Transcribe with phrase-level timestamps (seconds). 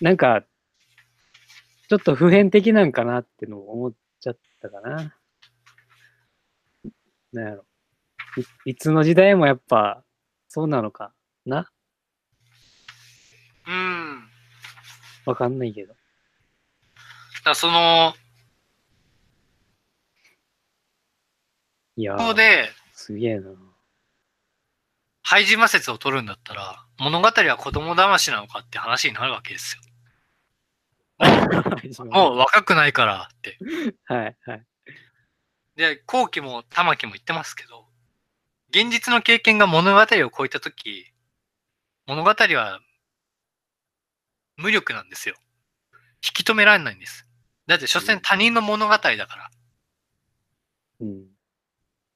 [0.00, 0.42] なんか、
[1.88, 5.14] ちょっと普遍的なんかなってのを思っちゃったかな。
[7.32, 7.66] なんやろ。
[8.64, 10.04] いいつの時代もやっぱ、
[10.48, 11.12] そうなのか
[11.46, 11.70] な？
[13.66, 14.28] うん。
[15.26, 15.94] わかんないけど。
[17.44, 18.14] だその、
[21.96, 23.50] いやーここで、すげえな。
[25.22, 29.82] 廃人魔説を取るんだったら、物語は子供騙しなのかって話になるわけですよ。
[32.10, 33.58] もう若くないからって。
[34.06, 34.66] はい、はい。
[35.76, 37.86] で、後期も玉木も言ってますけど、
[38.70, 41.12] 現実の経験が物語を超えたとき、
[42.06, 42.80] 物語は
[44.56, 45.36] 無力なんですよ。
[46.24, 47.26] 引き止められないんです。
[47.66, 49.50] だって、所詮他人の物語だから。
[51.00, 51.26] うん。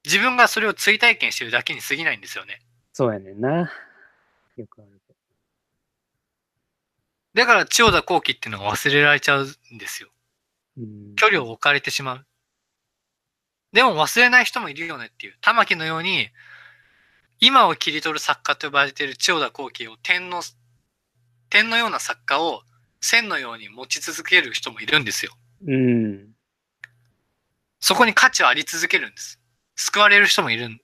[0.05, 2.61] 自分がそれを追体験してるだけに過ぎないんですよね。
[2.93, 3.73] そうやねんな。
[4.57, 4.94] よくあるけ
[7.35, 10.11] だから、千代田後期っていうのが忘れられちゃうんですよ。
[11.17, 12.27] 距離を置かれてしまう。
[13.73, 15.35] でも忘れない人もいるよねっていう。
[15.41, 16.29] 玉木のように、
[17.41, 20.43] 今を切り取る作家と呼ばれている千代田後期を点の、
[21.51, 22.63] 点のような作家を
[23.01, 25.33] 線のように持ち続ける人もいるんですよ。
[25.67, 26.35] うん。
[27.81, 29.41] そこに価値はあり続けるんです。
[29.77, 30.79] 救われる人もいるん。
[30.79, 30.81] だ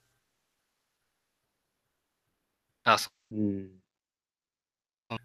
[2.83, 3.69] からそうん。
[5.09, 5.23] だか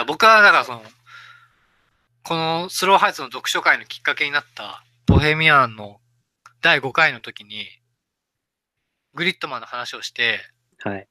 [0.00, 0.82] ら僕は、だからその、
[2.22, 6.00] このスローハイツの読書会のきっかけになった、ボヘミアンの
[6.60, 7.66] 第5回の時に、
[9.14, 10.40] グリッドマンの話をして、
[10.78, 11.08] はい。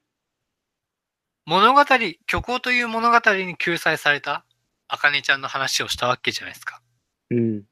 [1.45, 4.45] 物語、虚構という物語に救済された、
[4.87, 6.81] あかねちゃんの話をしたわけじゃないですか。
[7.31, 7.63] うん。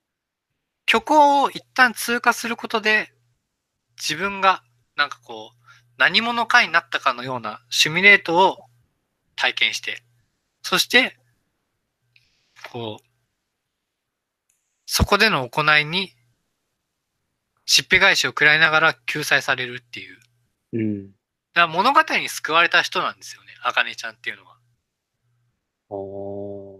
[0.90, 3.12] 虚構を一旦通過することで、
[3.98, 4.64] 自分が、
[4.96, 5.64] なんかこう、
[5.98, 8.58] 何者かになったかのようなシミュレートを
[9.36, 10.04] 体験して、
[10.64, 11.16] そして、
[12.72, 13.06] こう、
[14.86, 16.14] そこでの行いに、
[17.66, 20.20] しっぺ返しを食らいながら救済されるっていう。
[20.74, 21.08] うん。
[21.08, 21.14] だか
[21.56, 24.58] ら物語に救われた人なんですよね、あかねちゃんっていうのは。
[25.90, 26.80] おー。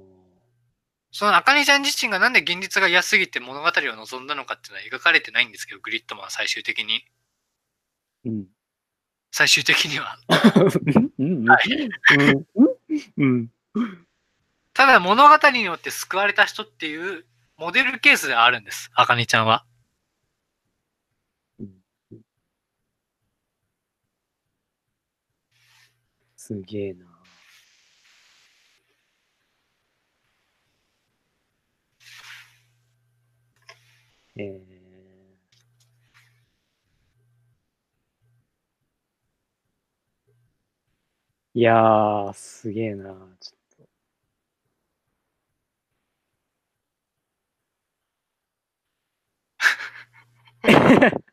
[1.12, 7.06] そのあかねちゃん自身がなんで現実が嫌すぎて物語を望んだのかっていうのは描かれてないんですけど、グリッドマンは最終的に。
[8.26, 8.46] うん。
[9.32, 10.18] 最終的には。
[11.20, 11.50] うん。
[11.50, 12.46] はいうん。
[13.18, 13.53] うん。
[14.74, 17.26] ただ物語によって救われた人っていう
[17.58, 19.66] モデルケースではあるんです、あかねちゃんは。
[26.36, 27.08] すげえな。
[34.36, 34.84] えー、
[41.56, 43.12] いやー、すげえな。
[43.40, 43.63] ちょっ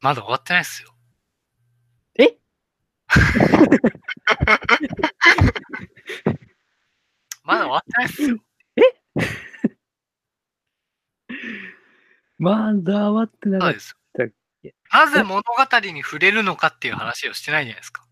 [0.00, 0.94] まだ終わってないっすよ。
[2.18, 2.36] え？
[7.44, 8.38] まだ終わってないっすよ。
[12.38, 13.96] まだ終わってなかっそうです。
[14.92, 18.04] なぜ物語に触れるのかっていう話をしてないじゃないですか。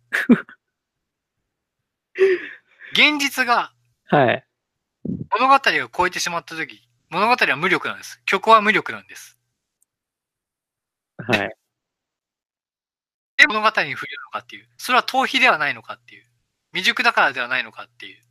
[2.93, 3.73] 現実が
[4.11, 4.17] た。
[4.17, 4.45] はい。
[5.39, 8.21] 物語を超えてしまった時、物語は無力なんです。
[8.29, 9.39] 虚構は無力なんです。
[11.19, 11.57] はい。
[13.37, 14.69] で、物語に触れるのかっていう。
[14.77, 16.25] それは逃避ではないのかっていう。
[16.73, 18.23] 未熟だからではないのかっていう。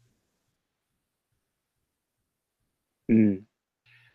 [3.09, 3.43] うん。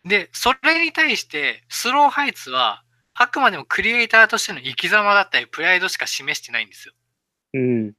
[0.05, 2.83] で、それに対して、スローハイツは、
[3.15, 6.93] あくまでもクリエイターとしての生き様だったり、プライドしか示してないんですよ。
[7.53, 7.93] うん。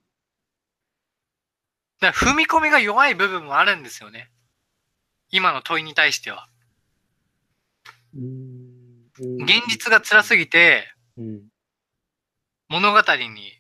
[2.05, 4.31] だから踏み込みが弱い部分もあるんですよね。
[5.31, 6.47] 今の問いに対しては。
[8.15, 9.43] うん。
[9.43, 11.49] 現実が辛すぎて、うん。
[12.69, 13.53] 物語に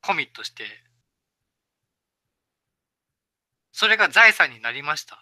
[0.00, 0.64] コミットして、
[3.70, 5.14] それが財産になりました。
[5.14, 5.18] っ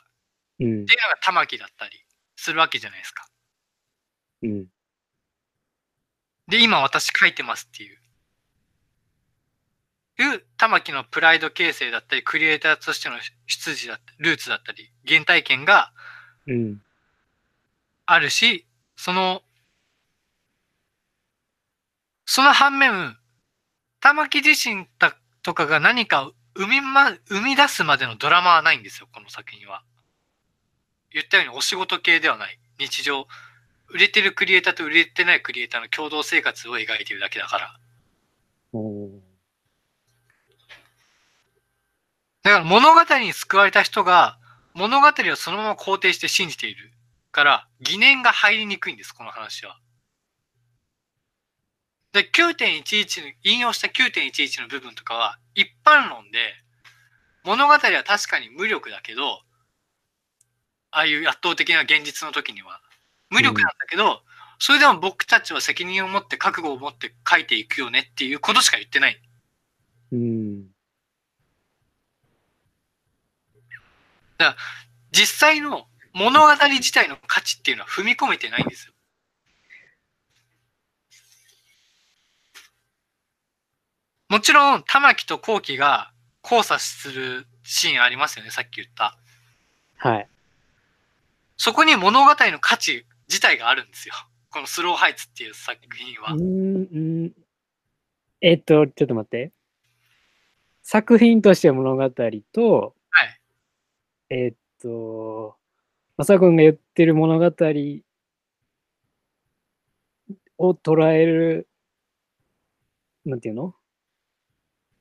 [0.61, 0.67] うん。
[0.67, 0.88] ていうのが
[1.23, 2.03] 玉木だったり
[2.37, 3.26] するわけじゃないですか。
[4.43, 4.67] うん。
[6.49, 8.00] で、今私書いてますっていう。
[10.23, 15.93] いう玉木のプライド形成だったり、クリエイターとしての出自だったり、ルーツだったり、原体験が
[16.47, 16.83] うん。
[18.07, 19.43] あるし、その、
[22.27, 23.17] その反面、
[24.01, 29.83] 玉木自身だとかが何かを生みま、生み出すまでのドラマはないんですよ、この作品は。
[31.13, 32.59] 言ったようにお仕事系ではない。
[32.79, 33.27] 日常、
[33.89, 37.81] 売れてるクリエイターと売れてないクリエイターの共同生活を描いてるだけだから。
[38.73, 39.31] おー
[42.43, 44.39] だから物語に救われた人が
[44.75, 46.93] 物語をそのまま肯定して信じている
[47.33, 49.79] から疑念が入りにくいんです、この話は。
[52.13, 56.55] で、9.11の、引用した9.11の部分とかは一般論で
[57.45, 59.41] 物語は確かに無力だけど、
[60.91, 62.81] ああいう圧倒的な現実の時には
[63.31, 64.23] 無力なんだけど、
[64.59, 69.21] それでも僕たちは責任を持って覚悟を持って書いていくよねっていうことしか言ってない。
[70.13, 70.67] うん。
[75.13, 78.93] 実際の物語自体の価値っていうのは踏み込めてないんですよ。
[84.29, 86.13] もちろん、玉木と後期が
[86.45, 89.19] 交差するシーンありますよね、さっき言った。
[89.97, 90.29] はい。
[91.57, 94.15] そこに物語の価値自体があるんですよ。
[94.51, 96.37] このスローハイツっていう作品はう。
[96.37, 97.33] ん、うん。
[98.41, 99.53] えっと、ちょっと待って。
[100.83, 102.11] 作品として物語
[102.53, 102.95] と、
[104.31, 104.41] はい。
[104.41, 105.56] えっと、
[106.17, 107.44] まさくんが言ってる物語
[110.59, 111.69] を捉える、
[113.25, 113.75] なんていうの？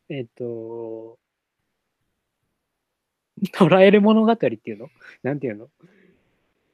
[0.09, 1.19] えっと、
[3.53, 4.89] 捉える物語っていうの？
[5.21, 5.69] なんていうの？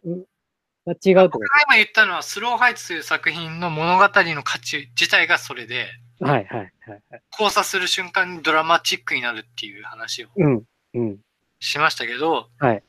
[0.05, 0.23] うん
[0.87, 5.87] あ違う僕が今言ったのは、スローハイツという作品の物語の価値自体がそれで、
[6.19, 6.69] とはいはいはい
[7.09, 7.21] はい。
[7.31, 10.63] 交差する瞬間にドラマチックになるっていう話をうん、
[10.93, 11.17] うん。
[11.59, 12.83] しましたけど、はい。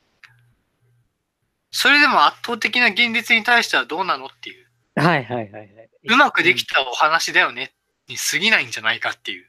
[1.71, 4.67] それでも圧倒的な現実に対してはどうなのっていう。
[4.97, 5.91] はいはいはいはい。
[6.09, 7.75] うまくできたお話だよね
[8.09, 9.47] に過ぎないんじゃないかっていう。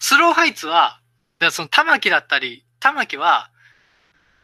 [0.00, 1.00] スローハイツは、
[1.38, 3.50] だその玉木だったり、玉木は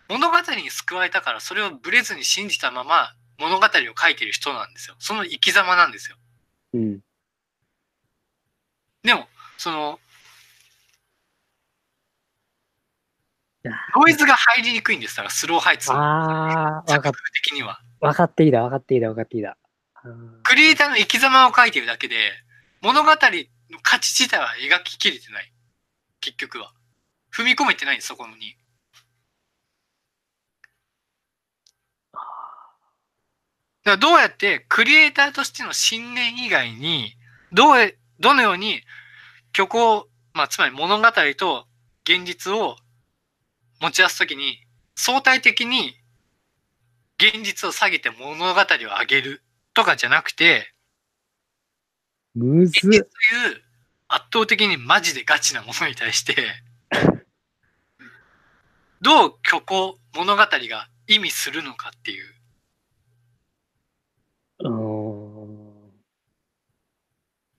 [0.09, 4.97] 物語に救われたからそれをブレずに信じたまま物語を書いてる人なんですよ。
[4.99, 6.17] その生き様なんですよ。
[6.75, 7.01] うん。
[9.03, 9.27] でも、
[9.57, 10.03] その、い
[13.43, 15.17] やノイズが入りにくいんです。
[15.17, 17.13] だからスローハイツのああ、わか
[17.45, 17.81] 的には。
[18.01, 19.57] わかっていいだ、わかっていいだ、わかっていいだ。
[20.45, 22.17] クリエイターの生き様を書いてるだけで、
[22.81, 23.17] 物語の
[23.83, 25.53] 価値自体は描ききれてない。
[26.21, 26.73] 結局は。
[27.33, 28.57] 踏み込めてないんです、そこに。
[32.13, 37.15] だからどうやってクリエイターとしての信念以外に、
[37.53, 38.83] どうや、どのように
[39.55, 41.07] 虚構、まあ、つまり物語
[41.37, 41.67] と
[42.05, 42.77] 現実を
[43.81, 44.59] 持ち出すときに、
[44.95, 45.95] 相対的に
[47.19, 49.43] 現実を下げて物語を上げる
[49.75, 50.73] とかじゃなくて、
[52.35, 53.07] むずという
[54.09, 56.37] 圧倒的にマジでガチなものに対して、
[59.01, 62.35] どう虚構物語が意味するのかっていう。
[64.61, 65.11] うーん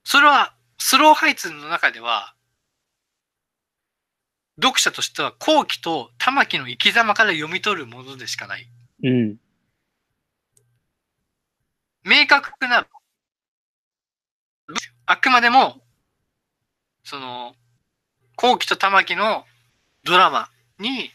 [0.04, 2.36] それは、スローハイツの中では、
[4.64, 8.70] 読者としては後期と玉木の生き様から読み取るものでしかない。
[9.04, 9.38] うん。
[12.04, 12.88] 明確な、
[15.06, 15.82] あくまでも、
[17.04, 17.56] その、
[18.36, 19.46] 後期と玉木の
[20.04, 20.50] ドラマ
[20.80, 21.12] に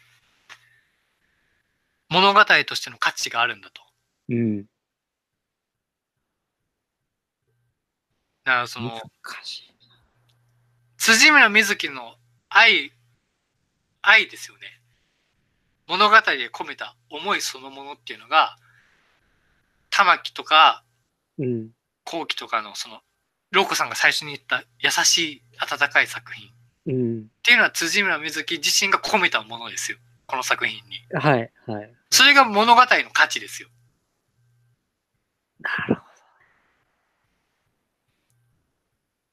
[2.09, 3.83] 物語としての価値があるんだと。
[4.29, 4.63] うん。
[8.45, 9.01] だからその。
[10.99, 12.17] 辻村瑞希の
[12.49, 12.93] 愛、
[14.09, 14.81] 愛ですよね。
[15.89, 18.57] 物語で込めた思いそのものっていうのが、
[19.91, 20.85] 玉木とか
[21.39, 21.71] うん。
[22.05, 23.01] 後期とかのその、
[23.51, 26.53] ローコさんが最初に言った優しい温かい作品っ
[26.87, 27.29] うん。
[27.43, 29.99] ていうのは辻村瑞希自身が込めたものですよ。
[30.27, 31.05] この作品に。
[31.13, 31.95] はい、はい。
[32.11, 33.69] それが物語の価値ですよ。
[35.61, 36.01] なるほ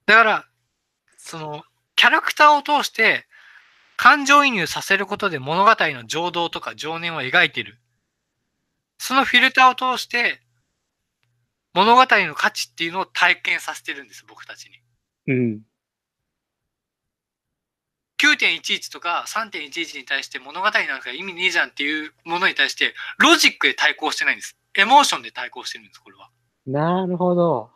[0.05, 0.45] だから、
[1.17, 1.63] その、
[1.95, 3.25] キャラクターを通して、
[4.03, 7.79] 感情移入させることで物語の情動とか情念を描いている。
[8.97, 10.41] そのフィルターを通して、
[11.73, 14.71] 物語の価値っていうのを体験させてるんです、僕たちに。
[15.25, 15.33] ど。
[15.33, 15.61] うん。
[18.17, 24.57] 9.11とか3.11に対して物語なんか意味ねえじゃんっていうものに対して、ロジックで対抗してないんです。
[24.77, 26.29] エモーションで対抗してるんです、これは。
[26.67, 27.71] なるほど。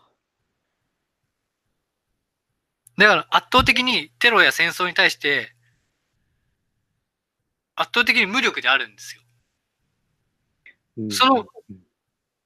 [2.97, 5.53] だから圧倒的にテロや戦争に対して、
[7.77, 9.21] 圧倒的に無力であるんですよ。
[10.97, 11.47] うんその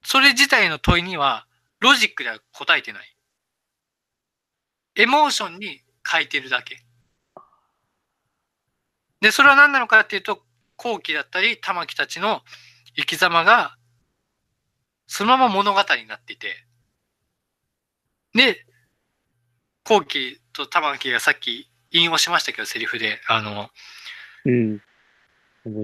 [0.04, 1.46] それ自体の問いには、
[1.80, 3.16] ロジックでは答えてない。
[4.96, 6.84] エモーションに変えてるだけ。
[9.22, 10.44] で、それは何なのかっていうと、
[10.76, 12.42] 後期だったり、玉木たちの
[12.96, 13.78] 生き様が
[15.14, 16.56] そのまま物語になっていて、
[18.34, 18.66] で、
[19.84, 23.70] 後期と玉木がさっき引用しましたけど、セリフで、あの、
[24.46, 24.82] うん。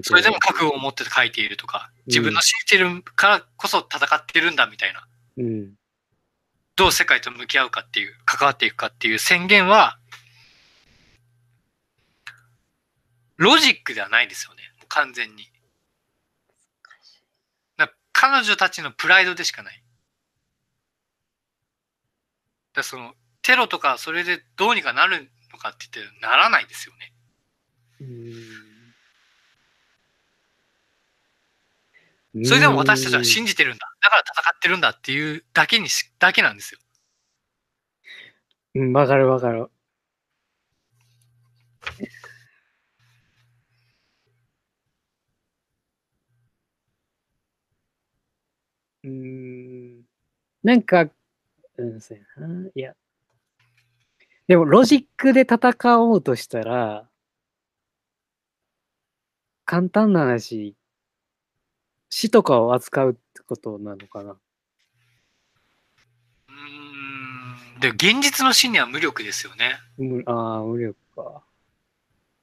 [0.03, 5.07] それでも覚悟を持って書いているとか、自分の信じてるからこそ戦ってるんだみたいな、
[5.37, 5.73] うん。
[6.75, 9.99] どう世界と向き合うかっていう、関わっていくかっていう宣言は、
[13.35, 15.51] ロジックではないですよね、完全に。
[17.77, 19.83] だ彼女たちのプライドでしかない。
[22.73, 27.13] だそのテロとかそれでどうにかなるのかって言ってならないですよね。
[28.01, 28.66] うん。
[32.45, 33.87] それでも私たちは信じてるんだ。
[34.01, 36.79] だから戦ってるんだっていうだけにし、だけなんですよ。
[38.75, 39.69] うん、わかるわかる。
[49.03, 50.03] うーん。
[50.63, 51.09] なんか、
[51.77, 52.69] うん、そうやな。
[52.75, 52.93] いや。
[54.47, 57.09] でも、ロジックで戦おうとしたら、
[59.65, 60.76] 簡単な話、
[62.09, 64.37] 死とかを扱うってことなのかな？
[66.49, 67.79] うーん。
[67.79, 69.77] で、現実の死には無力ですよね。
[69.97, 71.43] むああ、無力か。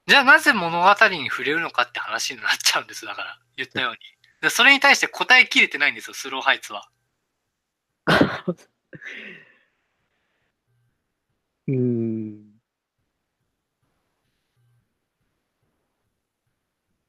[0.06, 3.06] じゃあなぜ物語に触れるのかって話になっちゃうんです。
[3.06, 3.98] だから、言ったように。
[4.42, 6.88] でそれに対して答えきれてないんですよ、スローハイツは。
[11.66, 12.54] うーん。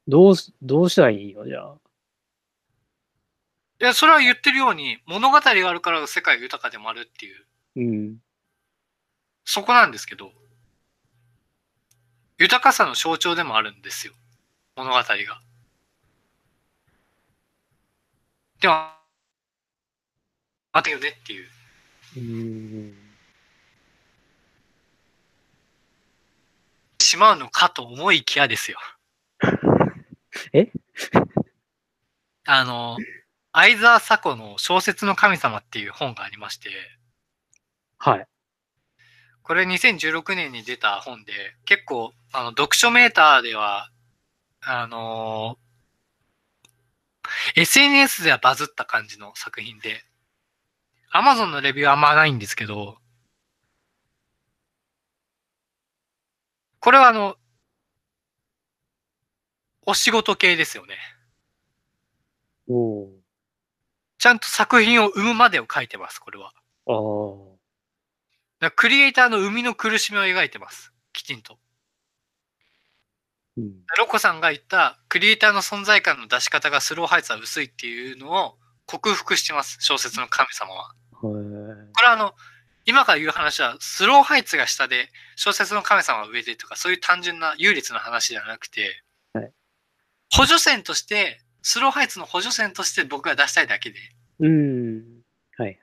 [0.08, 1.46] どうす、どうしたらいいの？
[1.48, 1.85] じゃあ。
[3.86, 8.18] いや、それは言ってるように、物語があるから世界豊かでもあるっていう、うん。
[9.46, 10.32] そこなんですけど、
[12.40, 14.14] 豊かさの象徴でもあるんですよ、
[14.76, 15.06] 物語が。
[18.62, 18.74] でも、
[20.74, 21.48] 待てよねっていう。
[22.18, 22.96] うーん。
[27.02, 28.80] しまうのかと思いきやですよ。
[30.54, 30.72] え？
[32.46, 32.98] あの、
[33.58, 36.70] 相沢佐子の小説の神様っていう本がありまして、
[37.98, 38.28] はい。
[39.44, 41.32] これ2016年に出た本で、
[41.64, 43.90] 結構、あの、読書メーターでは、
[44.62, 45.66] あのー
[47.56, 50.04] SNS ではバズった感じの作品で、
[51.14, 52.98] Amazon のレビューはあんまないんですけど、
[56.82, 57.36] これはあの、
[59.88, 60.98] お仕事系ですよね。
[62.68, 63.25] お
[64.26, 66.52] ちゃんと作品を生むまでを書いてます、これは。
[66.88, 67.54] お。
[67.54, 67.56] あ
[68.60, 70.92] だからクリエイターの生みの苦しみを描いてます。
[71.14, 71.54] きちんと。
[71.54, 71.58] あ。
[73.58, 73.74] うん。
[74.00, 79.78] ロコさんが言ったクリエイターの存在感の出し方がスローハイツは薄いっていうのを克服してます。
[79.82, 80.96] 小説の神様は。
[81.22, 82.34] これはあの、
[82.86, 89.04] 今から言う話はスローハイツが下で小説の神様が上でとかそういう単純な優劣の話じゃなくて、
[89.34, 89.52] はい
[90.32, 93.98] 補助線として、スローハイツの補助線として僕が出したいだけで、
[94.40, 95.22] うん。
[95.58, 95.76] はいはい。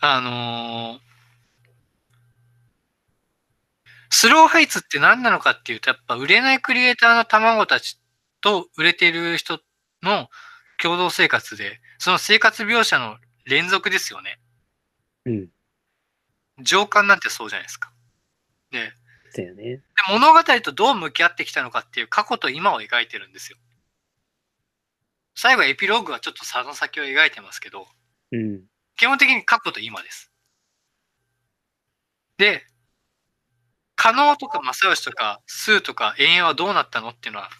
[0.00, 1.12] あのー
[4.10, 7.98] スローハイツって何なのかっていうと、やっぱ売れないクリエイターの卵たち
[8.40, 9.58] と売れている人
[10.02, 10.28] の
[10.80, 13.16] 共同生活で、その生活描写の
[13.46, 14.38] 連続ですよね。
[15.26, 15.50] うん。
[16.62, 17.92] 上巻なんてそうじゃないですか。
[18.72, 18.92] で、
[19.30, 19.64] そうやね。
[19.64, 23.58] で物語とどう向き合ってきたのかっていう過去と今を描いてるんですよ。
[25.34, 27.86] 最後エピローグはちょっとその先を描いてますけど、
[28.32, 28.62] うん。
[28.96, 30.30] 基本的に過去と今です。
[32.38, 32.64] で、
[33.96, 37.50] 加納とか正義とかスーとか永遠はどうなったのっていうのは、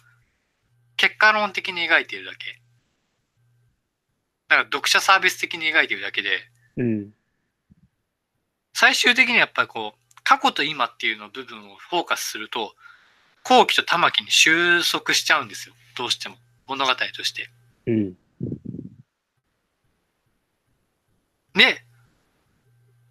[0.97, 2.59] 結果論的に描いているだけ。
[4.49, 6.39] だから読者サービス的に描いているだけで、
[6.77, 7.13] うん。
[8.73, 12.75] 最終的にやっぱりこう、過去と今っていうの部分をフォーカスすると、
[13.43, 15.75] 後期と玉木に収束しちゃうんですよ。
[15.97, 16.37] どうしても。
[16.67, 17.49] 物語として。
[17.85, 18.17] うん。
[21.53, 21.85] で、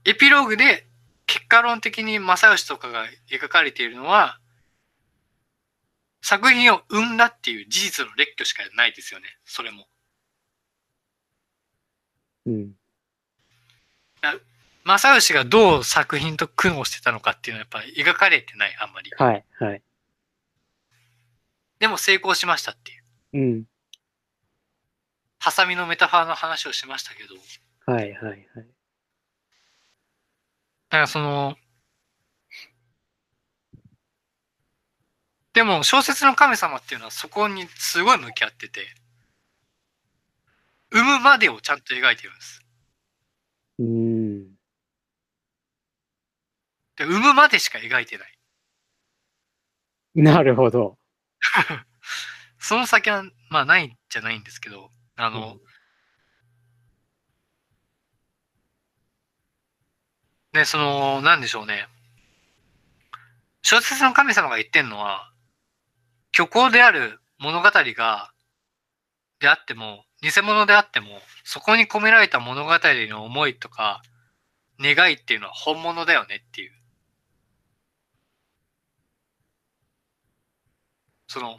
[0.04, 0.86] エピローグで
[1.26, 4.38] 結果論的に正義とかが描かれているのは、
[6.20, 9.26] 作品を生んだっていう事実の列挙しかないですよね。
[9.44, 9.86] それも。
[12.46, 12.72] うん。
[14.84, 19.10] 正義がどう作品と苦悩してたのかっていうのはやっぱり描かれてない、あんまり。
[19.16, 19.82] はいはい。
[21.78, 23.02] でも成功しましたっていう。
[23.34, 23.64] うん。
[25.42, 27.34] ハサミのメタファーの話をしましたけど、
[27.92, 28.38] はいはいはい。
[28.38, 28.62] だ
[30.90, 31.56] からその、
[35.52, 38.86] でも小説の神様っていうのはそこにすごい向き合ってて、
[40.92, 42.62] 生むまでをちゃんと描いてるんです。
[43.80, 44.44] うん。
[46.94, 48.38] で生むまでしか描いてない。
[50.14, 50.96] なるほど。
[52.60, 55.58] その先は、まあないんじゃないんですけど、あの、
[60.52, 61.88] ね、その、なんでしょうね。
[63.62, 65.32] 小説の神様が言ってんのは、
[66.34, 68.32] 虚構である物語が、
[69.40, 74.02] であっても、偽物であっても、そこに込められた物語の思いとか、
[74.80, 76.72] 願いっていうのは本物だよねっていう。
[81.26, 81.58] その、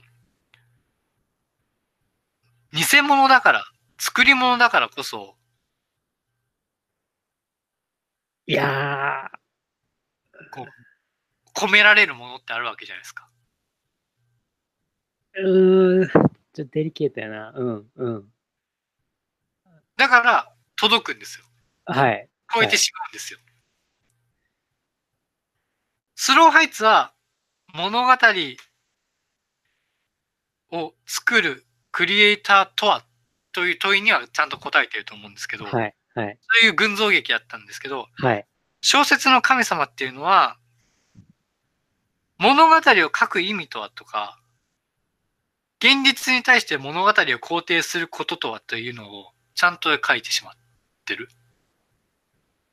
[2.73, 3.65] 偽物だから、
[3.99, 5.35] 作り物だからこそ、
[8.45, 9.29] いや
[11.55, 13.29] 込められるものってあるわけじゃないですか。
[15.37, 16.09] ー、うーん。
[16.09, 17.53] ちょっとデリケートやな。
[17.55, 18.33] うん、うん。
[19.95, 21.45] だから、届くんですよ。
[21.85, 22.27] はい。
[22.53, 23.39] 超えてしまうんですよ。
[26.15, 27.13] スローハイツは
[27.73, 28.13] 物語
[30.71, 33.05] を作るクリエイターとは
[33.53, 38.45] という問いにはちゃんと答えてると思うんですけど、はい、はい、そういう群像劇だったんですけど、はい。
[38.81, 40.57] 小説の神様っていうのは、
[42.37, 44.39] 物語を書く意味とはとか、
[45.79, 50.53] 現実に対して物語を肯定することとはというのをちゃんと書いてしまっ
[51.05, 51.29] てる。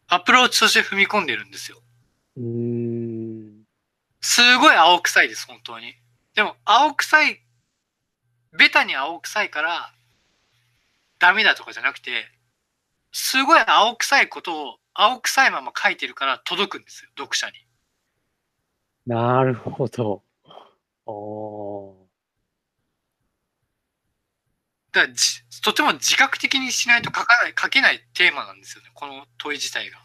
[0.08, 1.82] アプローチとして踏み込んでるんですよ。
[2.36, 3.64] うーん。
[4.20, 5.94] すごい青臭いです、本当に。
[6.34, 7.40] でも、青臭い、
[8.56, 9.92] ベタに青臭いから、
[11.18, 12.26] ダメだとかじゃなくて、
[13.12, 17.52] すごい青臭いことを、青臭いまま書いてるから届くんですよ、読者に。
[19.06, 20.22] なるほど。
[21.06, 22.00] おー。
[24.92, 29.98] だじとても自覚的にしないと書かない、書けないテーマなんですよね、この問い自体が。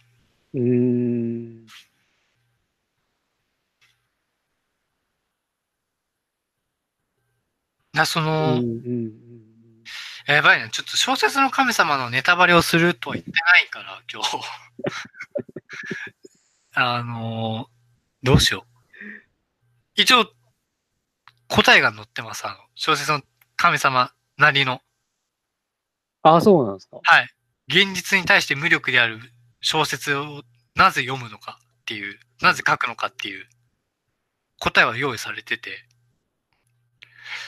[0.53, 1.65] うーん。
[7.95, 8.63] な、そうん、の、うん、う
[9.09, 9.11] ん。
[10.27, 14.37] やばいな、ちょっと小説の神様のネタバレをするとは言ってないから、今日。
[16.73, 17.75] あのー
[18.23, 18.69] どうしよう。
[19.93, 20.25] 一応、
[21.47, 23.21] 答えが載ってます、あの、小説の
[23.55, 24.81] 神様なりの。
[26.23, 26.99] あ、そうなんですか。
[27.03, 27.29] はい。
[27.67, 29.19] 現実に対して無力である
[29.61, 30.41] 小説を
[30.73, 33.47] なぜ読むのかっていう、なぜ書くのかっていう
[34.59, 35.85] 答えは用意されてて、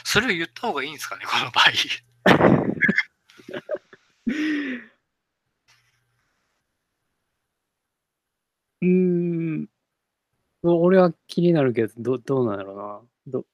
[0.03, 1.65] それを言った方がいいんですかね、この場合。
[8.81, 8.87] うー
[9.63, 9.69] ん。
[10.63, 13.01] 俺は気になるけど、どどうなんやろうな。
[13.27, 13.45] ど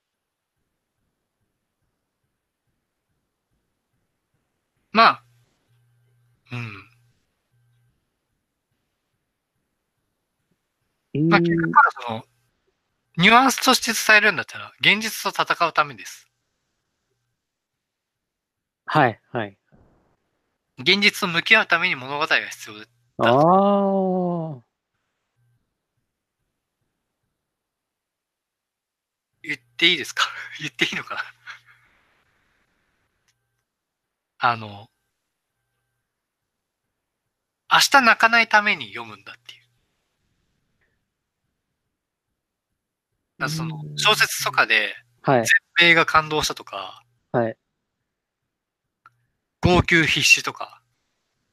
[4.92, 5.24] まあ、
[6.52, 6.56] う
[11.20, 11.30] ん。
[11.30, 12.26] まあ、結局はその、
[13.24, 16.28] ニュアンスとして伝えるんだったら、現実と戦うためです。
[18.86, 19.58] はい、はい。
[20.78, 22.86] 現実と向き合うために物語が必要で。
[23.20, 24.64] ああ。
[29.42, 30.24] 言っていいですか？
[30.60, 31.22] 言っていいのかな？
[34.52, 34.90] あの、
[37.72, 39.64] 明日泣かないために読むんだっていう。
[39.64, 39.74] だか
[43.33, 45.46] らそのうん小説とかで、はい、
[45.78, 47.58] 全米が感動したとか、はい。
[49.62, 50.82] 号泣必至とか、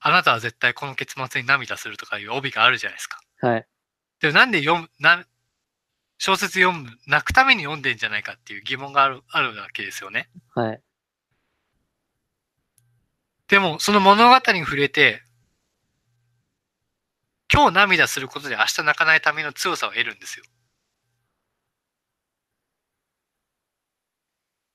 [0.01, 3.21] あなたは絶対この結末に涙するとかいう帯があるじゃないですか。
[3.41, 3.67] はい。
[4.21, 5.25] でもなんで読む、な、
[6.19, 10.29] 小説読む、泣くために読んでんじゃないかっていう疑問がある、あるわけですよね。
[10.55, 10.83] はい。
[13.49, 15.23] でも、その物語に触れて、
[17.53, 20.45] 今日涙することで明日泣かないための強さを得るんですよ。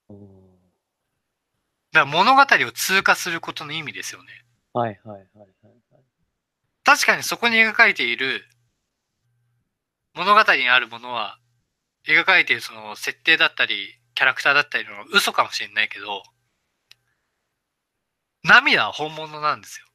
[0.10, 0.46] おー
[1.96, 4.28] だから物語を通過することの意味ですよね。
[4.74, 5.48] はい、はい、はい、はい。
[6.84, 8.44] 確かにそこに描かれている
[10.14, 11.38] 物語にあるものは、
[12.06, 16.24] 描かれているその設定だったり、キャラクターだったりの嘘かもしれないけど、
[18.44, 19.88] 涙は本物なんですよ。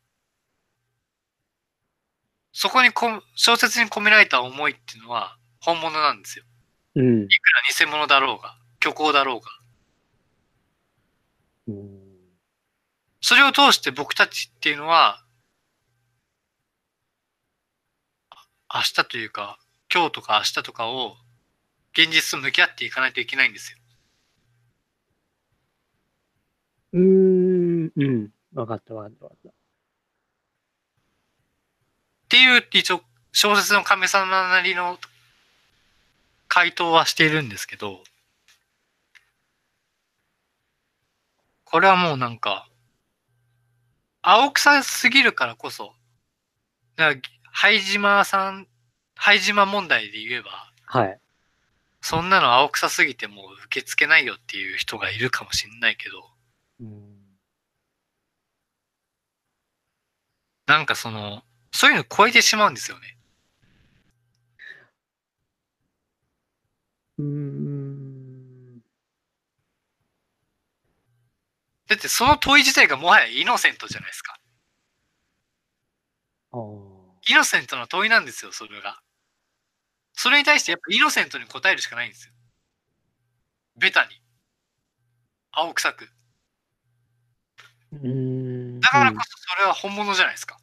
[2.52, 6.44] そこにこ小説に込められた思いっていうのは本物なんですよ。
[6.96, 7.24] うん。
[7.24, 9.59] いくら偽物だろうが、虚構だろうが。
[11.70, 12.00] うん
[13.20, 15.22] それを通して僕たちっていうのは、
[18.30, 19.58] あ明日というか、
[19.92, 21.16] 今日とか明日とかを
[21.92, 23.78] 現実と向き合っていかないといけないんですよ。
[26.94, 28.30] うーん、うん。
[28.54, 29.48] わかったわかったわかった。
[29.50, 29.52] っ
[32.28, 33.02] ていう一応
[33.32, 34.98] 小説の神様なりの
[36.48, 38.02] 回答はしているんですけど、
[41.70, 42.68] これはもうなんか、
[44.22, 45.94] 青臭すぎるからこそ、
[46.96, 47.20] だから
[47.52, 48.66] 灰島さん、
[49.14, 51.20] 灰島問題で言えば、はい。
[52.00, 56.28] そんなの青臭すぎてもう受け付けないよっていう人がいるかもしれないけど、
[56.80, 57.38] うん。
[60.66, 63.16] なんかその、そういうの超えてしまうんですよね。
[67.18, 67.69] うーん。
[72.00, 74.36] ってその問い自体がもはやイノセントじゃないですか。
[77.28, 79.00] イノセントの問いなんですよ、それが。
[80.14, 82.34] それに対してやっぱイノセントに答えるしかないんですよ。
[83.76, 84.10] ベタに。
[85.52, 86.08] 青臭く。
[87.92, 88.80] うーん。
[88.80, 90.58] だからこそそれは本物じゃないですか。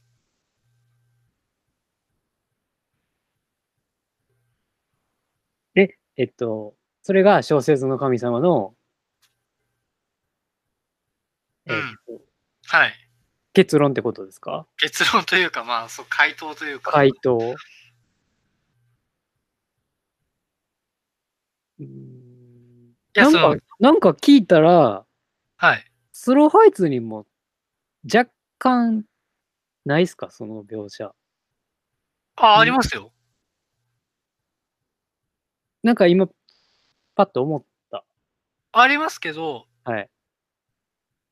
[5.76, 8.73] え、えっと、それが小説の神様の、
[11.69, 12.21] えっと、
[12.67, 12.93] はい。
[13.53, 14.67] 結論ってことですか？
[14.77, 16.91] 結論というか、まあ、そう、回答というか。
[16.91, 17.56] 回答。
[21.80, 25.06] うーんいや、なんかなんか聞いたら、
[25.58, 25.84] はい。
[26.12, 27.25] スローファイツにも
[28.12, 29.06] 若干
[29.86, 30.30] ないっすか？
[30.32, 31.13] その描写。
[32.36, 33.12] あ、ありますよ。
[35.84, 36.27] なんか今、
[37.15, 38.03] パッと思った。
[38.73, 40.10] ありますけど、はい。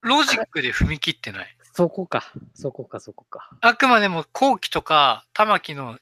[0.06, 1.48] ロジックで踏み切ってない？
[1.74, 2.32] そこか。
[2.54, 3.50] そこか、そこか。
[3.60, 5.98] あくまでも後期とか玉木の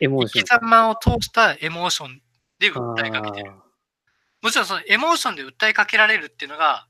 [0.00, 0.44] 生き。
[0.44, 2.20] 様を通したエモーション
[2.60, 3.50] で訴えかけてる。
[3.50, 3.54] あ
[4.42, 6.86] もちろんそのエモーションで訴えかけられるっていうのが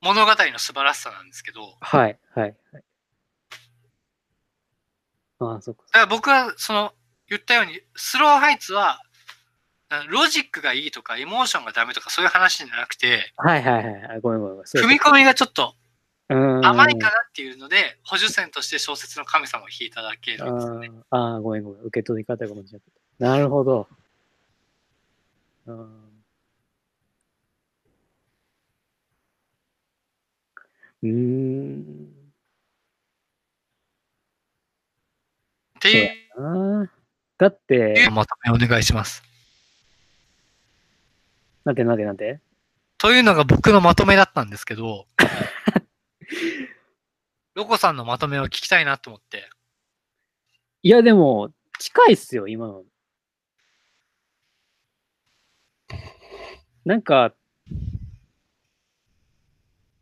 [0.00, 2.84] 物語の素晴らしさなんですけど、はい、はい、はい。
[5.40, 5.84] ああ、そっか。
[5.90, 6.92] から僕はその
[7.28, 9.02] 言ったようにスローハイツはあ
[10.08, 14.20] ロジックがいいとかエモーションがダメとかそういう話じゃなくて、はい、はい、はい。
[14.20, 15.74] ごめん、ごめん踏み込みがちょっと
[16.28, 20.90] 甘いかなっていうので、補助線として小説の神様を引いただけるんですよね。
[21.10, 21.80] あーあー、ごめんごめん。
[21.82, 22.78] 受け取り方が間違って
[23.18, 23.26] た。
[23.26, 23.88] なるほど。
[25.66, 26.04] うん
[31.04, 32.08] うーん。
[35.78, 36.04] ってい
[36.38, 36.90] う
[37.36, 39.22] だって、まとめお願いします。
[41.64, 42.40] なんてなんてなんて？
[42.98, 45.06] というのが僕のまとめだったんですけど、
[47.54, 49.48] ロコさんのまとめを聞きたいなと思って。
[50.82, 52.84] いや、でも、近いっすよ、今の。
[56.84, 57.34] なんか、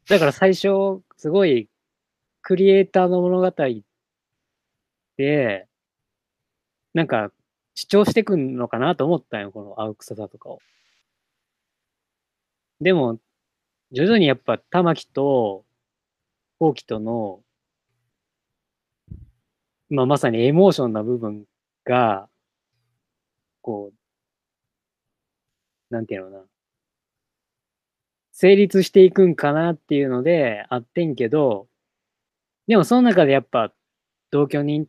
[0.08, 1.68] だから最初、すごい、
[2.40, 3.52] クリエイターの物語
[5.16, 5.68] で、
[6.94, 7.32] なんか、
[7.74, 10.62] 主張してくんのかなと思ったんよ、この青臭さとかを。
[12.82, 13.20] でも、
[13.92, 15.64] 徐々にやっぱ、玉木と、
[16.58, 17.44] 大木との、
[19.88, 21.46] まあ、まさにエモーションな部分
[21.84, 22.28] が、
[23.60, 23.94] こう、
[25.94, 26.44] なんていうのかな。
[28.32, 31.68] 成立していくんかなっていうのであってんけど、
[32.66, 33.72] でもその中でやっぱ
[34.32, 34.88] 同居人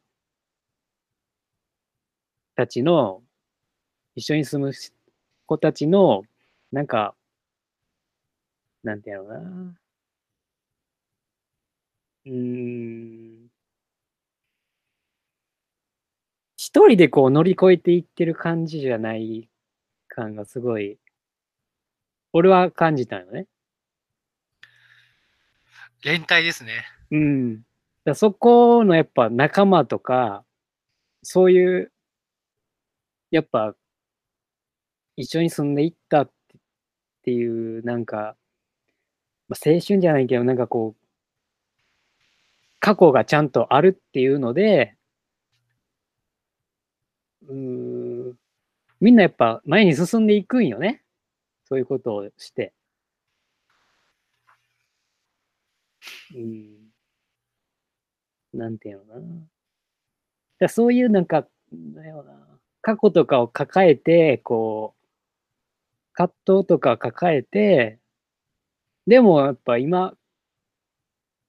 [2.55, 3.21] たちの、
[4.15, 4.73] 一緒に住む
[5.45, 6.23] 子たちの、
[6.71, 7.15] なんか、
[8.83, 9.79] なんていうのかな。
[12.25, 12.31] うー
[13.45, 13.49] ん。
[16.57, 19.49] 一人でこう乗り越えていってる感じじゃない
[20.07, 20.97] 感がすごい、
[22.33, 23.47] 俺は感じたよね。
[26.03, 26.85] 連帯ですね。
[27.11, 27.61] うん。
[28.05, 30.43] だそこのやっぱ仲間とか、
[31.23, 31.91] そういう、
[33.31, 33.75] やっぱ、
[35.15, 36.59] 一緒に住んでいったってっ
[37.23, 38.35] ていう、なんか、
[39.53, 41.03] 青春じゃないけど、なんかこう、
[42.79, 44.95] 過去がちゃんとあるっていうので、
[47.47, 47.55] うー
[48.31, 48.35] ん、
[49.01, 51.03] みんなやっぱ前に進んでいくんよね。
[51.65, 52.73] そういうことをして。
[56.35, 56.93] うん。
[58.53, 59.47] なんていうのかな。
[60.59, 62.33] だそういうなんか、なんやろな。
[62.81, 65.03] 過去とかを抱えて、こう、
[66.13, 67.99] 葛藤とか抱えて、
[69.07, 70.13] でもやっぱ今、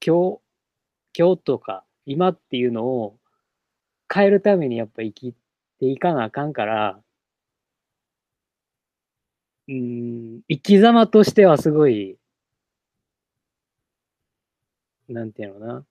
[0.05, 0.40] 今日、
[1.19, 3.19] 今日とか今っていうのを
[4.12, 5.35] 変えるためにやっぱ生き
[5.81, 7.03] ていかなあかんから、
[9.69, 12.19] うん、生き様としてはすごい、
[15.09, 15.87] なんていうのな。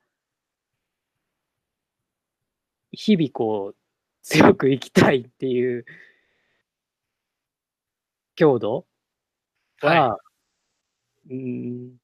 [2.92, 3.76] 日々こう、
[4.22, 5.86] 強く生きたいっていう
[8.36, 8.86] 強度
[9.82, 10.18] は、は
[11.30, 11.98] うん、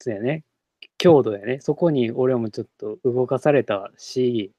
[0.00, 0.44] そうやね。
[0.98, 1.60] 強度やね。
[1.60, 4.52] そこに俺もちょっと動かされたし、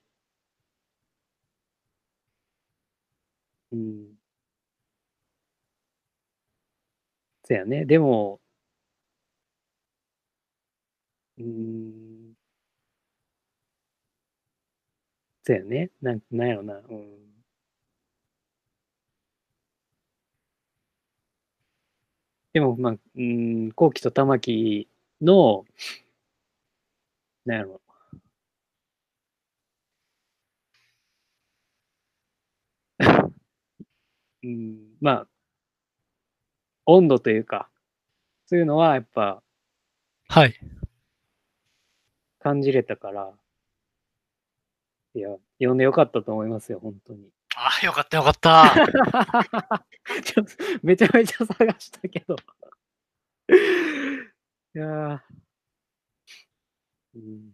[3.71, 4.17] うん。
[7.43, 7.83] そうやね。
[7.85, 8.39] でも、
[11.37, 12.35] うん、
[15.43, 15.91] そうやね。
[16.01, 16.75] なん、なんやろな。
[16.77, 17.28] うん。
[22.60, 24.89] でも、まあ、うーん、後期と玉木
[25.22, 25.63] の、
[27.45, 27.82] なんやろ。
[34.43, 35.28] うん、まあ、
[36.86, 37.69] 温度というか、
[38.48, 39.43] そういうのはやっぱ
[40.30, 40.56] はい。
[42.39, 43.34] 感感じれたから、
[45.13, 47.30] いや、読んでよかったと思いますよ、本当に。
[47.55, 48.75] ああ、よかったよかった。
[50.23, 50.45] ちょ
[50.83, 52.35] めちゃめちゃ探したけど。
[54.75, 55.19] いやー
[57.15, 57.53] うん、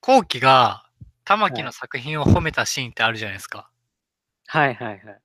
[0.00, 0.88] 後期が
[1.24, 3.68] 玉木の作品を褒めたシーンってあるじゃないですか。
[4.46, 5.20] はいはいはい。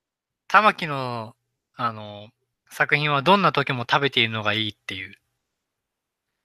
[0.48, 1.36] 玉木の、
[1.74, 2.28] あの、
[2.70, 5.14] 作品はどんな時も食べているのがいいっていう。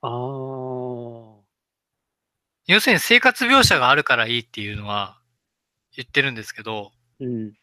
[0.02, 1.44] ああ。
[2.68, 5.20] 要するに生活描写があるからいいっていうのは
[5.96, 7.54] 言ってるんですけど、うん。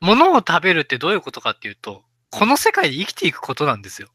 [0.00, 4.08] 物を食べるってどういうことかっていうと、この世界で生きていくことなんですよ。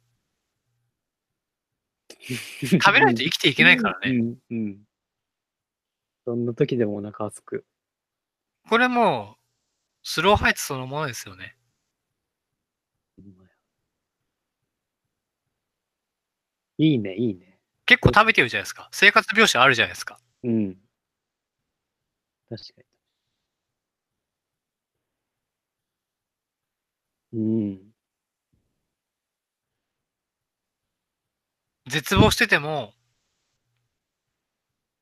[2.19, 4.11] 食べないと生きていけないからね。
[4.11, 4.37] うん。
[4.49, 4.83] うん。
[6.25, 7.65] どんな時でもお腹すく。
[8.69, 9.43] これもう、
[10.03, 11.57] スローハイツそのものですよね。
[16.77, 17.59] いいね、いいね。
[17.85, 18.89] 結構食べてるじゃないですか。
[18.91, 20.19] 生活描写あるじゃないですか。
[20.43, 20.75] うん。
[22.49, 22.92] 確かに。
[27.33, 27.93] うん。
[31.87, 32.93] 絶望してても、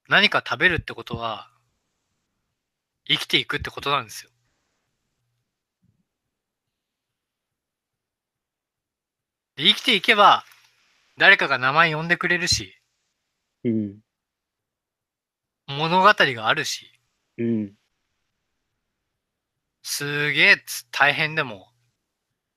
[0.08, 1.50] 何か食べるってことは、
[3.08, 4.32] 生きていくってことなんですよ。
[9.56, 10.44] で生きていけば、
[11.18, 12.82] 誰かが名前呼んでくれるし、
[13.64, 14.00] うん。
[15.68, 16.92] 物語があるし、
[17.38, 17.74] うん。
[19.84, 21.71] すげえつ大変でも、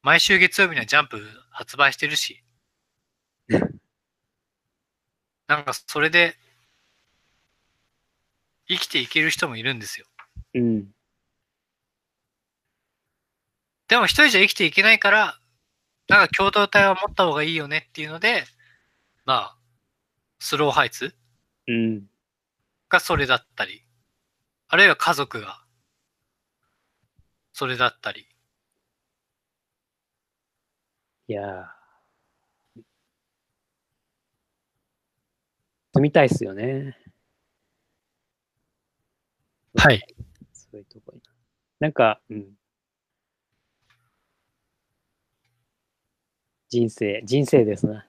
[0.05, 2.45] 毎週月曜日にはジャンプ発売してるし、
[5.49, 6.37] なんかそれで、
[8.69, 10.07] 生きていける人もいるんですよ。
[10.55, 10.95] うん。
[13.88, 15.40] でも一人じゃ生きていけないから、
[16.09, 18.45] なんか共同体は持った方がいいよねっていうので、
[19.25, 19.59] まあ、
[20.38, 21.17] スローハイツ
[21.67, 22.11] うん。
[22.90, 23.83] がそれだったり、
[24.69, 25.64] あるいは家族が、
[27.55, 28.34] それだったり、い
[31.33, 32.83] やー。
[35.95, 36.99] 住みたいっすよね。
[39.77, 40.05] はい。
[40.53, 41.23] そういうとこに。
[41.81, 42.47] なんか、うん。
[46.69, 48.07] 人生、人生ですな。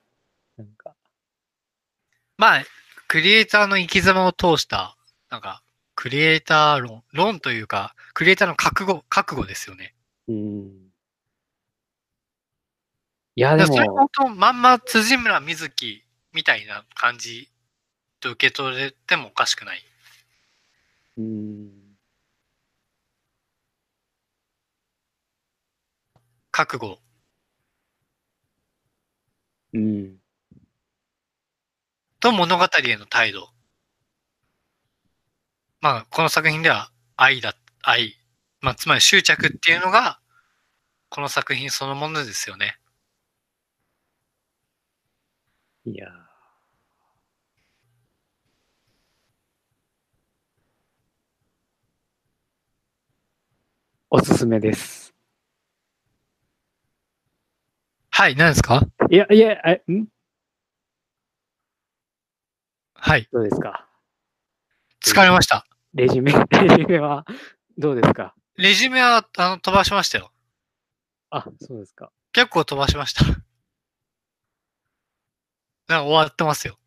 [0.57, 0.95] なんか、
[2.37, 2.63] まあ、
[3.07, 4.97] クリエイターの生き様を通した、
[5.29, 5.61] なんか、
[5.93, 9.93] クリエイター論、論というか、クリエイターの覚悟、覚悟ですよね。
[10.27, 10.84] うん。
[13.37, 17.49] いや、でだからそれ本、当まんま辻村瑞希みたいな感じ
[18.21, 19.83] と受け取れてもおかしくない。
[21.17, 21.95] うん。
[26.51, 26.99] 覚悟。
[29.73, 30.17] うん。
[32.21, 33.49] と物語への態度。
[35.81, 38.15] まあ、この作品では愛だ、愛。
[38.61, 40.19] まあ、つまり執着っていうのが、
[41.09, 42.77] この作品そのものですよね。
[45.85, 46.07] いや
[54.11, 55.11] おすすめです。
[58.11, 58.81] はい、何ですか？
[59.09, 60.05] いや、いや、え、ん？
[62.97, 63.85] はい、どうですか？
[65.03, 65.65] 疲れました。
[65.93, 67.25] レジュメ、 レジュメは
[67.77, 68.33] どうですか？
[68.57, 70.31] レジュメは、あの、飛ばしましたよ。
[71.31, 72.11] あ、そうですか。
[72.31, 73.44] 結構飛ばしました。
[75.87, 76.77] なんか終わってますよ。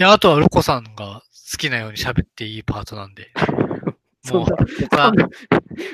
[0.00, 3.32] いや、あとはロコさんが好きなように喋っていいパートなんで。
[4.30, 5.28] もうそんな、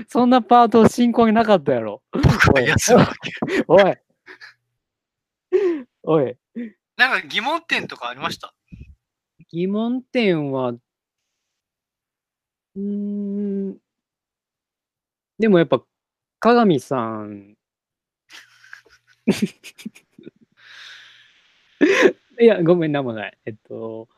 [0.08, 2.02] そんなパート進行になかったやろ。
[2.12, 3.12] 僕は安は
[3.68, 3.94] おい。
[6.02, 6.36] おい。
[6.96, 8.54] なんか疑問点とかありました？
[9.50, 13.78] 疑問点は、うーん。
[15.38, 15.82] でもやっぱ、
[16.44, 17.56] 鏡さん。
[22.40, 23.38] いや、ごめん、なもない。
[23.46, 24.08] えっと、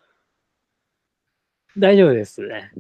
[1.77, 2.73] 大丈夫ですね。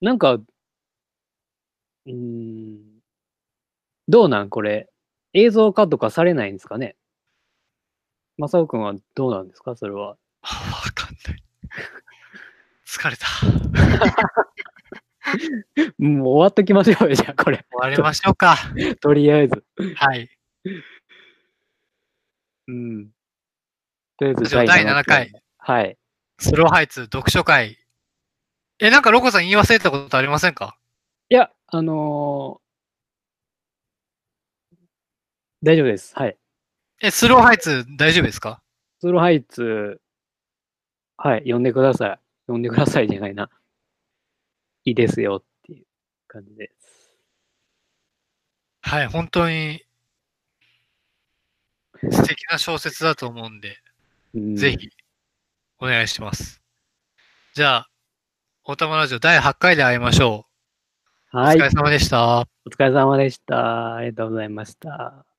[0.00, 0.38] なんか、
[2.06, 3.02] うん、
[4.08, 4.88] どうなんこれ？
[5.32, 6.96] 映像化とかされないんですかね？
[8.38, 9.76] マサオくんはどうなんですか？
[9.76, 10.16] それは。
[10.42, 11.42] わかんない。
[13.02, 13.26] 疲れた。
[15.98, 17.64] もう終わっときましょうよ、じゃあ、これ。
[17.72, 18.56] 終わりましょうか。
[19.00, 19.64] とりあえず。
[19.96, 20.30] はい。
[22.68, 23.10] うん。
[24.18, 25.32] とりあえずじゃあ第7回。
[25.58, 25.98] はい。
[26.38, 27.78] スローハイツ読書会。
[28.78, 30.76] え、なんかロコさん言い忘れたことありませんか？
[31.28, 32.62] いや、あのー
[35.64, 36.12] 大丈夫です。
[36.16, 36.36] はい。
[37.00, 38.60] え、スローハイツ大丈夫ですか？
[39.00, 40.00] スローハイツ、
[41.16, 42.18] はい、呼んでください。
[42.46, 43.50] 呼んでくださいじゃないな。
[44.84, 45.84] いいですよっていう
[46.26, 47.16] 感じです。
[48.80, 49.84] はい、本当に
[52.10, 53.78] 素敵な小説だと思うんで、
[54.34, 54.90] うんぜひ
[55.78, 56.62] お願いします。
[57.54, 57.88] じゃあ、
[58.64, 60.46] おたまラジオ第8回で会いましょ
[61.32, 61.36] う。
[61.36, 61.62] はいお疲。
[61.64, 62.40] れ様でした。
[62.40, 63.94] お疲れ様でした。
[63.96, 65.31] ありがとうございました。